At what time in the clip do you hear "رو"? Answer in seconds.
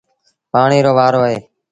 0.85-0.91